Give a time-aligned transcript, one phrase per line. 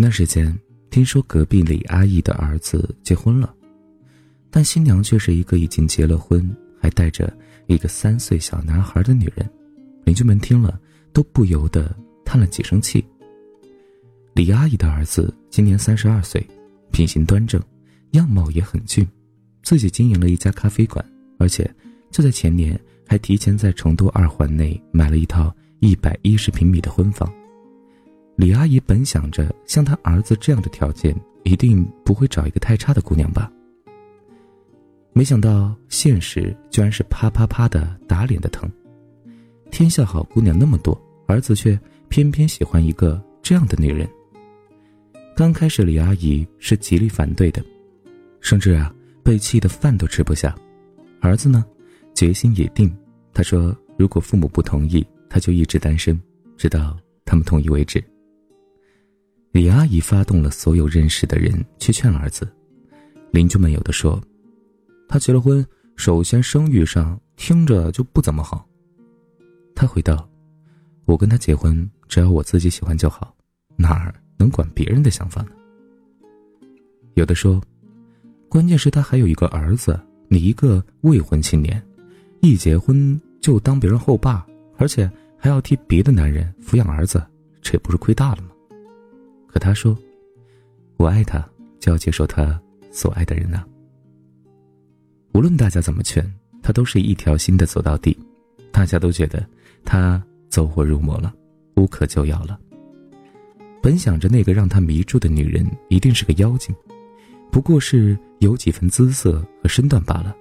[0.00, 0.58] 前段时间
[0.88, 3.54] 听说隔壁李阿姨的儿子结婚了，
[4.50, 7.30] 但新娘却是一个已经结了婚还带着
[7.66, 9.46] 一个三岁小男孩的女人。
[10.04, 10.80] 邻居们听了
[11.12, 11.94] 都不由得
[12.24, 13.04] 叹了几声气。
[14.32, 16.42] 李阿姨的儿子今年三十二岁，
[16.90, 17.62] 品行端正，
[18.12, 19.06] 样貌也很俊，
[19.62, 21.04] 自己经营了一家咖啡馆，
[21.38, 21.70] 而且
[22.10, 27.30] 就在前年还提前在成都二环内买了一套一百一十平米的婚房。
[28.40, 33.52] 李阿姨本想着像她儿子这样的条件，一定不会找一个太差的姑娘吧。
[35.12, 38.66] 没想到现实居然是啪啪啪的打脸的疼。
[39.70, 44.08] 天下好姑娘那么多，儿子却偏偏喜欢一个这样的女人。
[45.36, 47.62] 刚开始李阿姨是极力反对的，
[48.40, 48.90] 甚至啊
[49.22, 50.56] 被气得饭都吃不下。
[51.20, 51.62] 儿子呢，
[52.14, 52.90] 决心已定，
[53.34, 56.18] 他说如果父母不同意，他就一直单身，
[56.56, 58.02] 直到他们同意为止。
[59.52, 62.48] 李阿姨发动了所有认识的人去劝儿子，
[63.32, 64.22] 邻居们有的说，
[65.08, 68.64] 他结了婚，首先生育上听着就不怎么好。
[69.74, 70.28] 他回道
[71.04, 73.34] ：“我跟他结婚，只要我自己喜欢就好，
[73.76, 75.50] 哪儿能管别人的想法呢？”
[77.14, 77.60] 有的说，
[78.48, 81.82] 关键是他还有一个儿子，你一个未婚青年，
[82.40, 87.20] 一结婚就当别人后爸，而且还要替别的男人抚养儿子，
[87.60, 88.49] 这不是亏大了吗？
[89.52, 89.98] 可他说
[90.96, 91.44] ：“我爱他，
[91.80, 92.60] 就要接受他
[92.92, 93.64] 所爱的人呐。
[95.34, 96.24] 无论大家怎么劝，
[96.62, 98.16] 他都是一条心的走到底。
[98.70, 99.44] 大家都觉得
[99.84, 101.34] 他走火入魔了，
[101.74, 102.56] 无可救药了。
[103.82, 106.72] 本想着那个让他迷住的女人一定是个妖精，
[107.50, 110.36] 不过是有几分姿色和身段罢了。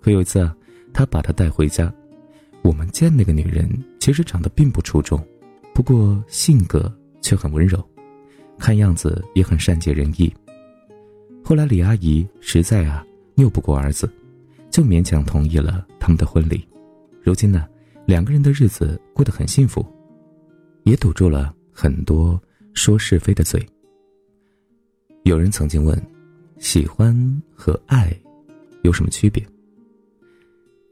[0.00, 0.56] 可有一次啊，
[0.92, 1.92] 他把她带回家，
[2.62, 3.70] 我们见那个女人
[4.00, 5.24] 其实长得并不出众，
[5.72, 6.92] 不过性格
[7.22, 7.80] 却很温柔。”
[8.60, 10.32] 看样子也很善解人意。
[11.42, 13.04] 后来李阿姨实在啊
[13.36, 14.08] 拗不过儿子，
[14.70, 16.64] 就勉强同意了他们的婚礼。
[17.22, 17.66] 如今呢，
[18.06, 19.84] 两个人的日子过得很幸福，
[20.84, 22.40] 也堵住了很多
[22.74, 23.66] 说是非的嘴。
[25.24, 26.00] 有人曾经问：
[26.58, 28.14] 喜欢和爱
[28.82, 29.44] 有什么区别？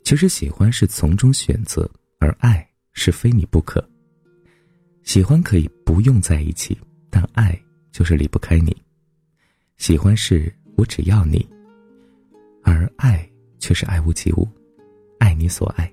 [0.05, 3.87] 其实喜欢是从中选择，而爱是非你不可。
[5.03, 6.77] 喜欢可以不用在一起。
[7.11, 7.59] 但爱
[7.91, 8.77] 就是离不开你，
[9.77, 11.47] 喜欢是我只要你，
[12.63, 14.47] 而爱却是爱屋及乌，
[15.19, 15.91] 爱你所爱。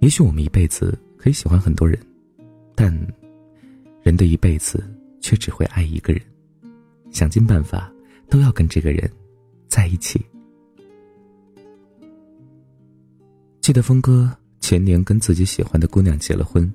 [0.00, 1.98] 也许我们一辈子可以喜欢很多人，
[2.74, 2.92] 但
[4.02, 4.84] 人的一辈子
[5.20, 6.22] 却只会爱一个人，
[7.10, 7.92] 想尽办法
[8.28, 9.10] 都要跟这个人
[9.68, 10.24] 在一起。
[13.60, 16.72] 记得峰哥前年跟自己喜欢的姑娘结了婚。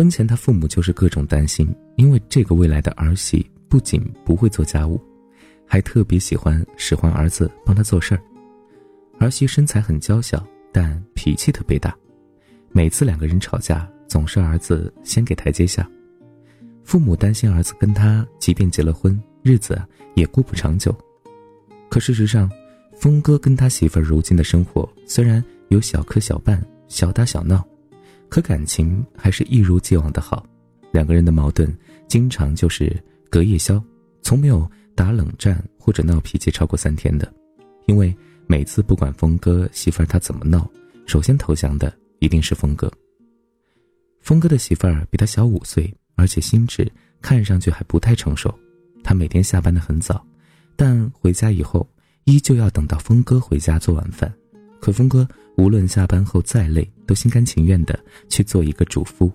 [0.00, 4.98] 婚前，他父母就是各种担心，因为这个未来的儿媳不仅不会做家务，
[5.66, 8.22] 还特别喜欢使唤儿子帮他做事儿。
[9.18, 11.94] 儿媳身材很娇小，但脾气特别大，
[12.70, 15.86] 每次两个人吵架，总是儿子先给台阶下。
[16.82, 19.78] 父母担心儿子跟他，即便结了婚，日子
[20.14, 20.96] 也过不长久。
[21.90, 22.50] 可事实上，
[22.96, 27.62] 峰哥跟他媳妇如今的生活，虽然有小磕小绊、小打小闹。
[28.30, 30.46] 可感情还是一如既往的好，
[30.92, 31.76] 两个人的矛盾
[32.08, 32.96] 经常就是
[33.28, 33.82] 隔夜宵，
[34.22, 37.30] 从没有打冷战或者闹脾气超过三天的，
[37.86, 40.70] 因为每次不管峰哥媳妇儿他怎么闹，
[41.06, 42.90] 首先投降的一定是峰哥。
[44.20, 46.90] 峰哥的媳妇儿比他小五岁，而且心智
[47.20, 48.56] 看上去还不太成熟，
[49.02, 50.24] 他每天下班的很早，
[50.76, 51.88] 但回家以后
[52.24, 54.32] 依旧要等到峰哥回家做晚饭。
[54.80, 55.28] 可峰哥
[55.60, 57.98] 无论下班后再累，都心甘情愿的
[58.30, 59.30] 去做一个主夫。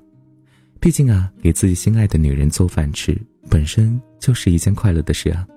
[0.80, 3.16] 毕竟啊，给自己心爱的女人做饭吃，
[3.48, 5.48] 本身就是一件快乐的事啊。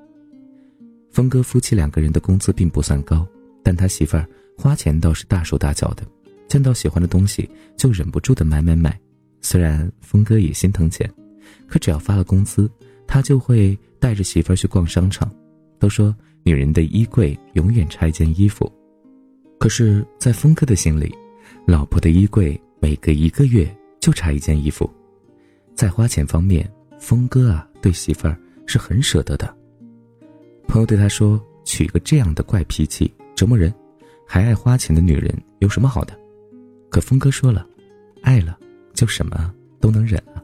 [1.10, 3.26] 峰哥夫妻两个人的工资并不算高，
[3.64, 4.28] 但他媳妇儿
[4.58, 6.02] 花钱倒是大手大脚的，
[6.48, 8.94] 见到喜欢的东西就忍不住的买买买。
[9.40, 11.10] 虽然峰哥也心疼钱，
[11.66, 12.70] 可只要发了工资，
[13.06, 15.32] 他就会带着媳妇儿去逛商场。
[15.78, 18.70] 都说女人的衣柜永远差一件衣服。
[19.58, 21.12] 可是，在峰哥的心里，
[21.66, 23.68] 老婆的衣柜每隔一个月
[23.98, 24.88] 就差一件衣服。
[25.74, 29.52] 在花钱方面，峰哥啊对媳妇儿是很舍得的。
[30.68, 33.74] 朋友对他说：“娶个这样的怪脾气、折磨人，
[34.26, 36.16] 还爱花钱的女人有什么好的？”
[36.88, 37.66] 可峰哥说了
[38.22, 38.58] ：“爱了，
[38.94, 40.42] 就什么都能忍啊。”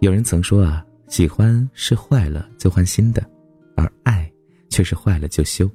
[0.00, 3.24] 有人曾说啊，喜欢是坏了就换新的，
[3.74, 4.30] 而爱
[4.68, 5.68] 却是坏了就修。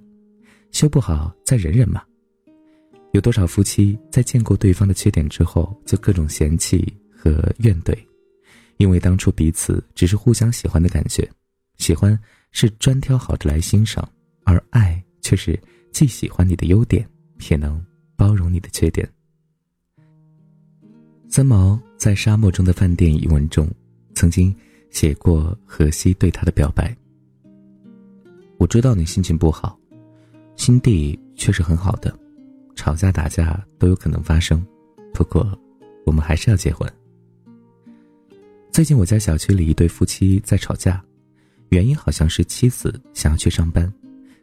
[0.73, 2.03] 修不好再忍忍嘛。
[3.11, 7.95] 有多少夫妻在见过对方的缺点之后，就各种嫌弃和怨怼，
[8.77, 11.29] 因为当初彼此只是互相喜欢的感觉，
[11.77, 12.19] 喜欢
[12.51, 14.07] 是专挑好的来欣赏，
[14.43, 15.57] 而爱却是
[15.91, 17.07] 既喜欢你的优点，
[17.51, 17.81] 也能
[18.15, 19.07] 包容你的缺点。
[21.29, 23.69] 三毛在《沙漠中的饭店》一文中，
[24.15, 24.53] 曾经
[24.89, 26.95] 写过荷西对他的表白。
[28.57, 29.79] 我知道你心情不好，
[30.55, 32.13] 心地却是很好的，
[32.75, 34.65] 吵架打架都有可能发生，
[35.13, 35.57] 不过
[36.05, 36.89] 我们还是要结婚。
[38.71, 41.03] 最近我家小区里一对夫妻在吵架，
[41.69, 43.91] 原因好像是妻子想要去上班，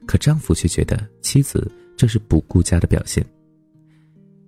[0.07, 3.25] 可丈夫却觉得妻子这是不顾家的表现。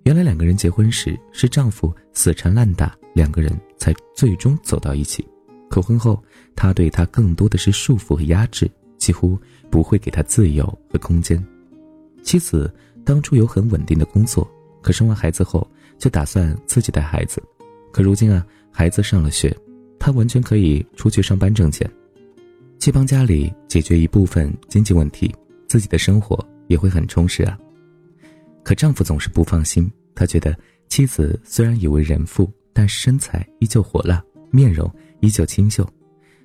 [0.03, 5.25] 原来两个人结婚时是丈夫死缠烂打，两个人才最终走到一起。
[5.69, 6.21] 可婚后，
[6.55, 9.39] 他对她更多的是束缚和压制，几乎
[9.71, 11.43] 不会给她自由和空间。
[12.23, 12.73] 妻子
[13.05, 14.49] 当初有很稳定的工作，
[14.81, 17.43] 可生完孩子后就打算自己带孩子。
[17.91, 19.55] 可如今啊，孩子上了学，
[19.99, 21.89] 她完全可以出去上班挣钱，
[22.79, 25.33] 既帮家里解决一部分经济问题，
[25.67, 27.57] 自己的生活也会很充实啊。
[28.63, 35.87] 可丈夫总是不放心，他觉得妻子虽然已为人妇，但身材依旧火辣，面容依旧清秀，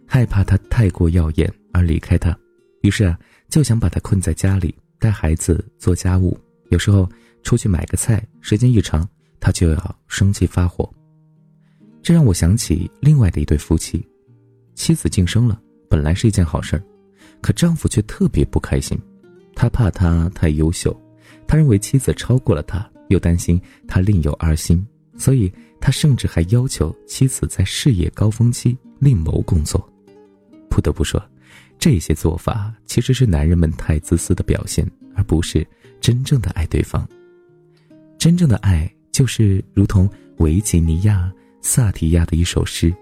[0.06, 2.36] 害怕她太过耀眼而离开他，
[2.82, 6.38] 于是啊，就想把她困在家里带孩子做家务，
[6.70, 7.08] 有时候
[7.42, 9.08] 出去买个菜，时间一长，
[9.40, 10.88] 他就要生气发火。
[12.02, 14.06] 这让我想起另外的一对夫妻，
[14.74, 16.82] 妻子晋升了，本来是一件好事儿，
[17.40, 18.98] 可丈夫却特别不开心，
[19.54, 20.94] 他怕她太优秀。
[21.46, 24.86] 他认为妻子超过了他，又担心他另有二心，
[25.16, 29.86] 所以他甚至还要求妻子在事业高峰期另谋工作。
[30.68, 31.22] 不得不说，
[31.78, 34.84] 这些做法其实是男人们太自私的表现，
[35.14, 35.66] 而不是
[36.00, 37.08] 真正的爱对方。
[38.18, 42.92] 真正的爱就是如同维吉尼亚·萨提亚的一首诗：“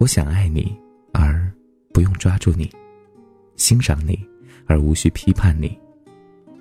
[0.00, 0.76] 我想爱你，
[1.12, 1.50] 而
[1.92, 2.68] 不用抓住你；
[3.56, 4.18] 欣赏你，
[4.66, 5.78] 而无需批判你。”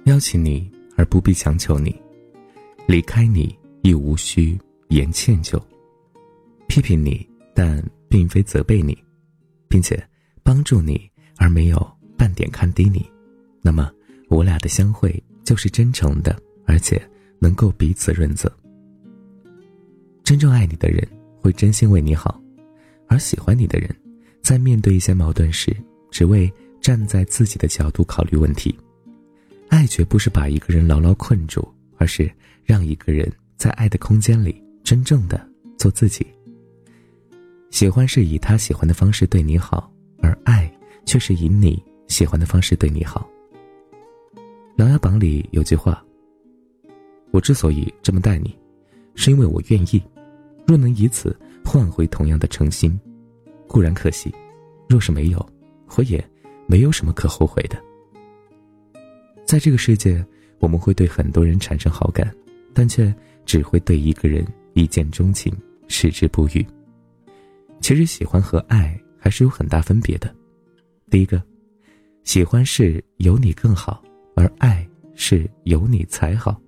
[0.06, 2.00] 邀请你而不必强求你，
[2.86, 4.56] 离开你亦无需
[4.90, 5.60] 言歉疚，
[6.68, 8.96] 批评你但并非责备你，
[9.68, 10.02] 并且
[10.46, 13.04] 帮助你而没有半点看低你，
[13.64, 13.92] 那么
[14.30, 15.12] 我俩的相会
[15.44, 17.02] 就是真诚的，而且
[17.40, 18.50] 能够彼此润泽。
[20.24, 21.04] 真正爱你的人
[21.42, 22.40] 会真心为你好，
[23.08, 23.90] 而喜欢你的人，
[24.44, 25.76] 在面对一些矛盾时，
[26.12, 28.78] 只为站在自己的角度考虑问题。
[29.70, 31.68] 爱绝不是把一个人牢牢困住，
[31.98, 32.32] 而是
[32.64, 33.28] 让一个人
[33.58, 35.44] 在爱的空间里真正的
[35.76, 36.24] 做自己。
[37.72, 39.92] 喜欢是以他喜欢的方式对你好，
[40.26, 40.72] 而爱
[41.06, 43.30] 却是以你喜欢的方式对你好。
[44.76, 46.04] 《琅琊榜》里有句话
[47.30, 48.58] ：“我之所以这么待你，
[49.14, 50.02] 是因为我愿意。
[50.66, 53.00] 若能以此换回同样的诚心，
[53.68, 54.32] 固然可惜；
[54.90, 55.48] 若是没有，
[55.96, 56.24] 我也
[56.66, 57.80] 没有什么可后悔的。”
[59.46, 60.26] 在这个世界，
[60.58, 62.34] 我们会对很多人产生好感，
[62.74, 63.14] 但却
[63.46, 64.44] 只会对一个人
[64.74, 65.56] 一见钟情，
[65.88, 66.66] 矢志不渝。
[67.80, 70.32] 其实，喜欢和爱还是有很大分别的。
[71.10, 71.42] 第一个，
[72.24, 74.04] 喜欢是有你更好，
[74.36, 76.62] 而爱是有你才好。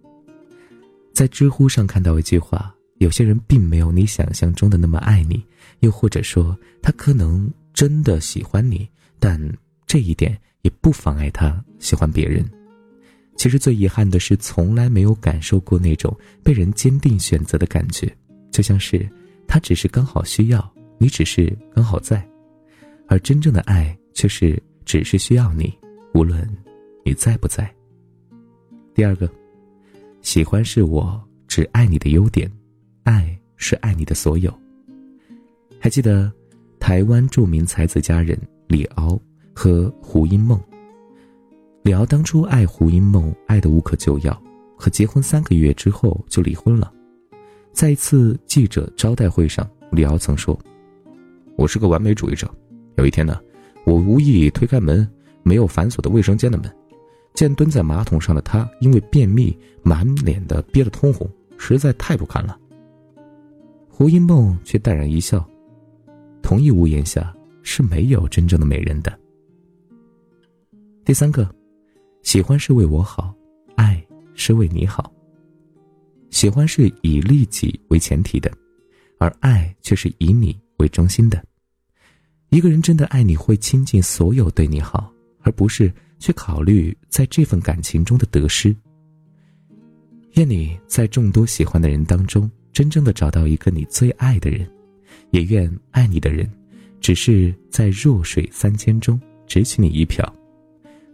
[1.14, 5.46] 在知乎上看到一句话：有些人并没有你想象中的那么爱你，
[5.82, 9.40] 又或者说他可能真的喜欢你，但
[9.86, 12.44] 这一点也不妨碍他喜欢别人。
[13.36, 16.12] 其实最遗憾的是，从来没有感受过那种
[16.44, 18.12] 被人坚定选择的感觉，
[18.50, 19.08] 就像是
[19.48, 22.28] 他只是刚好需要你，只是刚好在，
[23.08, 25.74] 而真正的爱却是只是需要你，
[26.14, 26.48] 无论
[27.04, 27.74] 你在不在。
[28.94, 29.30] 第二个，
[30.22, 32.52] 喜欢是我只爱你的优点，
[33.04, 34.54] 爱是爱你的所有。
[35.80, 36.32] 还记得
[36.80, 38.38] 台湾著名才子佳人
[38.68, 39.20] 李敖
[39.54, 40.60] 和胡因梦。
[41.84, 44.42] 李敖当初爱胡因梦，爱得无可救药，
[44.78, 46.92] 可结婚三个月之后就离婚了。
[47.72, 50.60] 在一次记者招待会上，李敖曾说
[51.56, 52.52] ：“我是个完美主义者。
[52.98, 53.39] 有一天呢，
[53.86, 55.08] 我无意推开门，
[55.44, 56.70] 没有反锁的卫生间的门，
[57.34, 62.60] 见蹲在马桶上的他，因为便秘，满脸的憋得通红，实在太不堪了。”
[63.88, 65.48] 胡因梦却淡然一笑
[66.44, 69.18] ：“同一屋檐下是没有真正的美人的。”
[71.06, 71.50] 第三个。
[72.24, 73.34] 喜欢是为我好，
[73.77, 75.10] 爱是为你好。
[76.30, 78.51] 喜欢是以利己为前提的，
[79.18, 81.42] 而爱却是以你为中心的。
[82.50, 85.12] 一个人真的爱你，会倾尽所有对你好，
[85.42, 88.75] 而不是去考虑在这份感情中的得失。
[90.36, 94.70] 愿你在众多喜欢的人当中，真正的找到一个你最爱的人，
[95.32, 96.50] 也愿爱你的人，
[97.01, 100.34] 只是在弱水三千中只取你一瓢，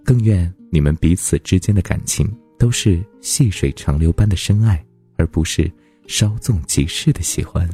[0.04, 4.86] 更愿你们彼此之间的感情都是细水长流般的深爱，
[5.16, 5.72] 而不是
[6.06, 7.68] 稍纵即逝的喜欢。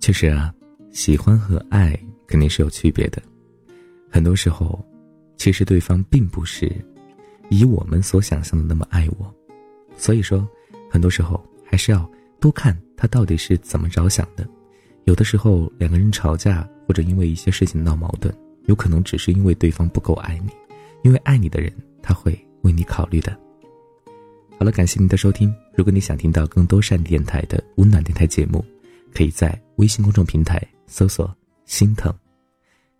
[0.00, 0.52] 其实啊，
[0.96, 1.94] 喜欢和爱
[2.26, 3.22] 肯定是有区别的，
[4.10, 4.82] 很多时候，
[5.36, 6.72] 其实对方并不是
[7.50, 9.32] 以我们所想象的那么爱我，
[9.98, 10.48] 所以说，
[10.90, 12.10] 很多时候还是要
[12.40, 14.48] 多看他到底是怎么着想的。
[15.04, 18.34] 有的时候两个人吵架或者因为一些事情闹矛盾，
[18.64, 20.50] 有可能只是因为对方不够爱你，
[21.02, 21.70] 因为爱你的人
[22.02, 23.38] 他会为你考虑的。
[24.58, 25.54] 好了，感谢您的收听。
[25.74, 28.64] 如果你想听到更多善电台的温暖电台节目，
[29.12, 31.34] 可以在微信公众平台搜索
[31.66, 32.12] “心疼”，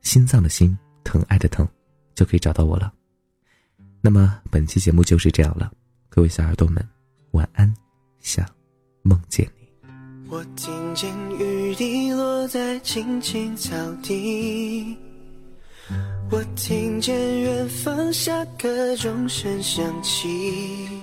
[0.03, 1.67] 心脏的心，疼爱的疼，
[2.15, 2.93] 就可以找到我了。
[4.01, 5.73] 那么本期节目就是这样了，
[6.09, 6.87] 各位小耳朵们，
[7.33, 7.73] 晚安，
[8.21, 8.47] 想
[9.03, 9.67] 梦见你。
[10.29, 14.97] 我听见雨滴落在青青草地，
[16.31, 21.03] 我听见远方下课钟声响起。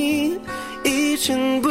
[1.31, 1.69] 成不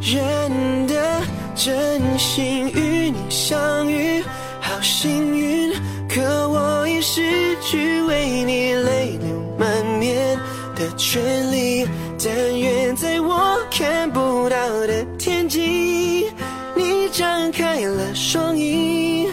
[0.00, 1.20] 忍的
[1.56, 4.22] 真心与你相遇，
[4.60, 5.72] 好幸运。
[6.08, 9.28] 可我已失去为你泪流
[9.58, 10.38] 满面
[10.76, 11.84] 的权利。
[12.24, 14.56] 但愿在我看不到
[14.86, 16.28] 的天际，
[16.76, 19.26] 你张开了双翼，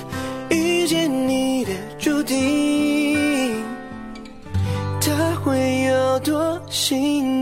[0.49, 3.63] 遇见你的注定，
[4.99, 7.38] 他会有多幸运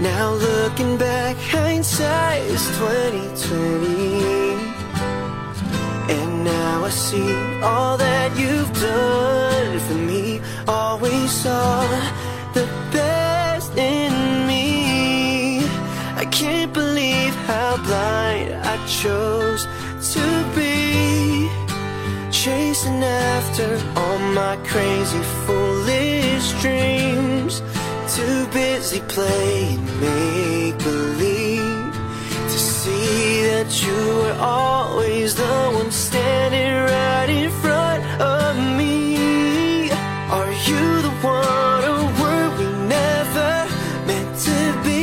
[0.00, 4.54] Now looking back, hindsight is 2020.
[6.08, 10.40] And now I see all that you've done for me.
[10.66, 11.82] Always saw
[12.54, 15.66] the best in me.
[16.16, 19.66] I can't believe how blind I chose
[20.14, 20.24] to
[20.56, 21.50] be
[22.32, 27.60] chasing after all my crazy foolish dreams
[28.16, 31.94] too busy playing make believe
[32.52, 39.92] to see that you were always the one standing right in front of me.
[40.38, 42.66] Are you the one or were we
[42.98, 43.52] never
[44.08, 45.02] meant to be?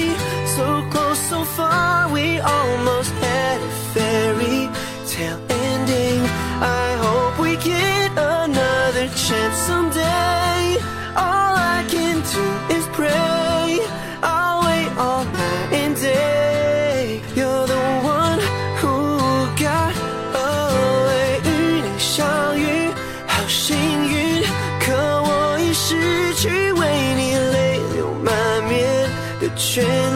[0.56, 4.68] So close so far we almost had a fairy
[5.08, 6.20] tale ending.
[6.60, 9.97] I hope we get another chance someday.
[29.58, 30.07] 却